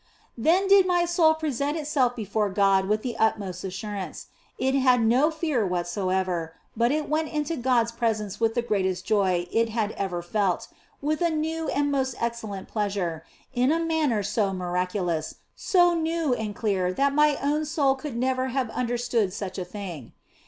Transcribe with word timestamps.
Then 0.35 0.67
did 0.67 0.87
my 0.87 1.05
soul 1.05 1.35
present 1.35 1.77
itself 1.77 2.15
before 2.15 2.49
God 2.49 2.85
with 2.87 3.03
the 3.03 3.15
utmost 3.19 3.63
assurance; 3.63 4.29
it 4.57 4.73
had 4.73 4.99
no 4.99 5.29
fear 5.29 5.63
whatsoever, 5.63 6.55
but 6.75 6.91
it 6.91 7.07
went 7.07 7.29
into 7.31 7.55
God 7.55 7.83
s 7.85 7.91
presence 7.91 8.39
with 8.39 8.55
the 8.55 8.63
greatest 8.63 9.05
joy 9.05 9.45
it 9.51 9.69
had 9.69 9.91
ever 9.91 10.23
felt, 10.23 10.69
with 11.03 11.21
a 11.21 11.29
new 11.29 11.67
and 11.69 11.91
most 11.91 12.15
excellent 12.19 12.67
pleasure, 12.67 13.23
in 13.53 13.71
a 13.71 13.79
manner 13.79 14.23
so 14.23 14.51
miraculous, 14.53 15.35
so 15.55 15.93
new 15.93 16.33
and 16.33 16.55
clear 16.55 16.91
that 16.91 17.13
my 17.13 17.37
own 17.39 17.63
soul 17.63 17.93
could 17.93 18.17
never 18.17 18.47
have 18.47 18.71
understood 18.71 19.31
such 19.33 19.59
a 19.59 19.65
thing. 19.65 20.13